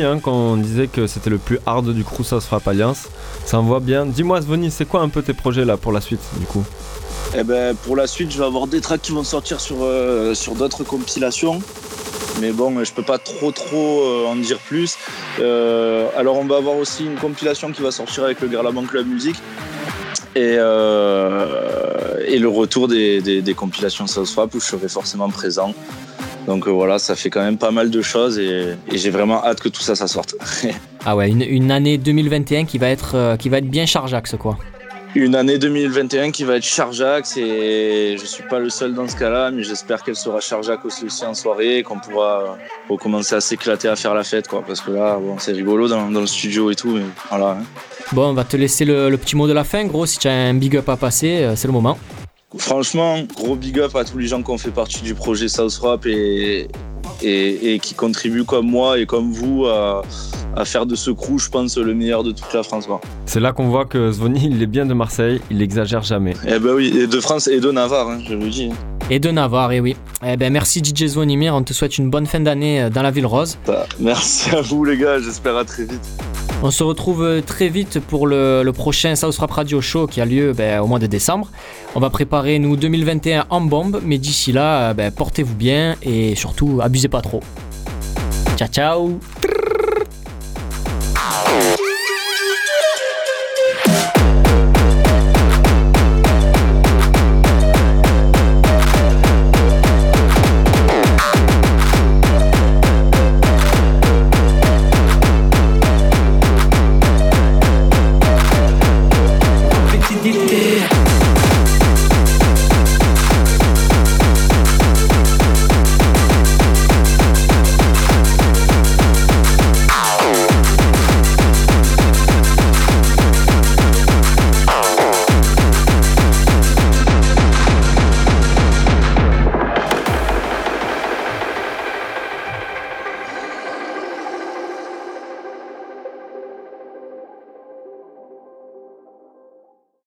Hein, 0.01 0.19
quand 0.21 0.33
on 0.33 0.57
disait 0.57 0.87
que 0.87 1.07
c'était 1.07 1.29
le 1.29 1.37
plus 1.37 1.59
hard 1.65 1.93
du 1.93 2.03
crew 2.03 2.23
Rap 2.49 2.67
Alliance. 2.67 3.07
Ça 3.45 3.59
envoie 3.59 3.79
bien. 3.79 4.05
Dis-moi, 4.05 4.41
Svoni, 4.41 4.71
c'est 4.71 4.85
quoi 4.85 5.01
un 5.01 5.09
peu 5.09 5.21
tes 5.21 5.33
projets 5.33 5.65
là 5.65 5.77
pour 5.77 5.91
la 5.91 6.01
suite 6.01 6.21
du 6.39 6.45
coup? 6.45 6.63
Eh 7.37 7.43
ben, 7.43 7.75
pour 7.75 7.95
la 7.95 8.07
suite, 8.07 8.31
je 8.31 8.39
vais 8.39 8.45
avoir 8.45 8.65
des 8.65 8.81
tracks 8.81 9.01
qui 9.01 9.11
vont 9.11 9.23
sortir 9.23 9.59
sur, 9.59 9.77
euh, 9.81 10.33
sur 10.33 10.55
d'autres 10.55 10.83
compilations. 10.83 11.61
Mais 12.41 12.51
bon, 12.51 12.83
je 12.83 12.91
peux 12.91 13.03
pas 13.03 13.17
trop 13.17 13.51
trop 13.51 14.01
euh, 14.01 14.27
en 14.27 14.35
dire 14.35 14.57
plus. 14.57 14.95
Euh, 15.39 16.07
alors, 16.17 16.37
on 16.37 16.45
va 16.45 16.57
avoir 16.57 16.75
aussi 16.77 17.05
une 17.05 17.15
compilation 17.15 17.71
qui 17.71 17.81
va 17.81 17.91
sortir 17.91 18.23
avec 18.23 18.41
le 18.41 18.47
Garlaban 18.47 18.83
Club 18.83 19.07
Music. 19.07 19.35
Et, 20.35 20.53
et 20.53 22.39
le 22.39 22.47
retour 22.47 22.87
des, 22.87 23.21
des, 23.21 23.53
compilations 23.53 24.07
South 24.07 24.53
où 24.53 24.59
je 24.59 24.65
serai 24.65 24.87
forcément 24.87 25.29
présent. 25.29 25.73
Donc 26.49 26.67
euh, 26.67 26.71
voilà, 26.71 26.97
ça 26.97 27.15
fait 27.15 27.29
quand 27.29 27.43
même 27.43 27.59
pas 27.59 27.69
mal 27.69 27.91
de 27.91 28.01
choses 28.01 28.39
et, 28.39 28.73
et 28.91 28.97
j'ai 28.97 29.11
vraiment 29.11 29.45
hâte 29.45 29.59
que 29.61 29.69
tout 29.69 29.81
ça, 29.81 29.95
ça 29.95 30.07
sorte. 30.07 30.35
Ah 31.05 31.15
ouais, 31.15 31.29
une, 31.29 31.43
une 31.43 31.71
année 31.71 31.97
2021 31.97 32.65
qui 32.65 32.77
va 32.77 32.89
être, 32.89 33.15
euh, 33.15 33.37
qui 33.37 33.47
va 33.47 33.59
être 33.59 33.69
bien 33.69 33.85
chargeaxe 33.85 34.35
quoi. 34.37 34.57
Une 35.15 35.33
année 35.33 35.57
2021 35.57 36.31
qui 36.31 36.43
va 36.43 36.55
être 36.57 36.65
chargeaxe 36.65 37.37
et 37.37 38.17
je 38.19 38.25
suis 38.25 38.43
pas 38.43 38.59
le 38.59 38.69
seul 38.69 38.93
dans 38.93 39.07
ce 39.07 39.15
cas-là, 39.15 39.49
mais 39.51 39.63
j'espère 39.63 40.03
qu'elle 40.03 40.15
sera 40.17 40.39
chargeaxe 40.41 40.83
aussi, 40.85 41.05
aussi 41.05 41.23
en 41.25 41.33
soirée, 41.33 41.83
qu'on 41.83 41.99
pourra 41.99 42.57
recommencer 42.89 43.33
à 43.35 43.41
s'éclater 43.41 43.87
à 43.87 43.95
faire 43.95 44.13
la 44.13 44.23
fête, 44.23 44.47
quoi. 44.47 44.61
Parce 44.67 44.81
que 44.81 44.91
là, 44.91 45.17
bon, 45.19 45.37
c'est 45.39 45.53
rigolo 45.53 45.87
dans, 45.87 46.09
dans 46.11 46.19
le 46.21 46.27
studio 46.27 46.69
et 46.69 46.75
tout, 46.75 46.91
mais 46.91 47.03
voilà. 47.29 47.57
hein. 47.59 47.63
Bon, 48.11 48.25
on 48.29 48.33
va 48.33 48.43
te 48.43 48.57
laisser 48.57 48.85
le, 48.85 49.09
le 49.09 49.17
petit 49.17 49.35
mot 49.35 49.47
de 49.47 49.53
la 49.53 49.63
fin, 49.63 49.85
gros. 49.85 50.05
Si 50.05 50.19
tu 50.19 50.27
as 50.27 50.33
un 50.33 50.53
big 50.53 50.75
up 50.77 50.89
à 50.89 50.97
passer, 50.97 51.43
euh, 51.43 51.55
c'est 51.55 51.67
le 51.67 51.73
moment. 51.73 51.97
Franchement, 52.57 53.21
gros 53.35 53.55
big 53.55 53.79
up 53.79 53.95
à 53.95 54.03
tous 54.03 54.17
les 54.17 54.27
gens 54.27 54.41
qui 54.41 54.49
ont 54.49 54.57
fait 54.57 54.71
partie 54.71 55.01
du 55.01 55.13
projet 55.13 55.47
South 55.47 55.75
Rap 55.75 56.05
et, 56.07 56.67
et, 57.21 57.73
et 57.73 57.79
qui 57.79 57.93
contribuent 57.93 58.45
comme 58.45 58.67
moi 58.67 58.99
et 58.99 59.05
comme 59.05 59.31
vous 59.31 59.65
à, 59.65 60.03
à 60.55 60.65
faire 60.65 60.85
de 60.85 60.95
ce 60.95 61.11
crew, 61.11 61.37
je 61.37 61.49
pense, 61.49 61.77
le 61.77 61.93
meilleur 61.93 62.23
de 62.23 62.31
toute 62.31 62.53
la 62.53 62.63
France. 62.63 62.87
Quoi. 62.87 63.01
C'est 63.25 63.39
là 63.39 63.51
qu'on 63.51 63.69
voit 63.69 63.85
que 63.85 64.11
Svoni, 64.11 64.49
il 64.51 64.61
est 64.61 64.67
bien 64.67 64.85
de 64.85 64.93
Marseille, 64.93 65.41
il 65.49 65.61
exagère 65.61 66.03
jamais. 66.03 66.33
Eh 66.47 66.59
ben 66.59 66.73
oui, 66.73 66.93
et 66.97 67.07
de 67.07 67.19
France 67.19 67.47
et 67.47 67.59
de 67.59 67.71
Navarre, 67.71 68.09
hein, 68.09 68.19
je 68.27 68.33
le 68.33 68.49
dis. 68.49 68.69
Et 69.11 69.19
de 69.19 69.31
Navarre, 69.31 69.71
et 69.71 69.79
oui. 69.79 69.95
Eh 70.25 70.37
ben, 70.37 70.51
merci 70.53 70.83
DJ 70.83 71.07
Zvonimir, 71.07 71.55
on 71.55 71.63
te 71.63 71.73
souhaite 71.73 71.97
une 71.97 72.09
bonne 72.09 72.25
fin 72.27 72.39
d'année 72.39 72.81
euh, 72.81 72.89
dans 72.89 73.01
la 73.01 73.09
ville 73.11 73.25
rose. 73.25 73.57
Bah, 73.65 73.87
merci 73.99 74.55
à 74.55 74.61
vous 74.61 74.85
les 74.85 74.97
gars, 74.97 75.19
j'espère 75.19 75.57
à 75.57 75.65
très 75.65 75.83
vite. 75.83 76.07
On 76.61 76.71
se 76.71 76.83
retrouve 76.83 77.23
euh, 77.23 77.41
très 77.41 77.69
vite 77.69 77.99
pour 78.01 78.27
le, 78.27 78.63
le 78.63 78.73
prochain 78.73 79.15
South 79.15 79.37
Rap 79.37 79.51
Radio 79.51 79.79
Show 79.79 80.07
qui 80.07 80.19
a 80.19 80.25
lieu 80.25 80.51
ben, 80.51 80.81
au 80.81 80.87
mois 80.87 80.99
de 80.99 81.07
décembre. 81.07 81.49
On 81.95 82.01
va 82.01 82.09
préparer 82.09 82.59
nous 82.59 82.75
2021 82.75 83.45
en 83.49 83.61
bombe, 83.61 84.01
mais 84.03 84.17
d'ici 84.17 84.51
là, 84.51 84.89
euh, 84.89 84.93
ben, 84.93 85.09
portez-vous 85.09 85.55
bien 85.55 85.95
et 86.03 86.35
surtout 86.35 86.81
abusez 86.99 87.07
pas 87.07 87.21
trop. 87.21 87.41
Ciao 88.57 88.67
ciao 88.67 89.19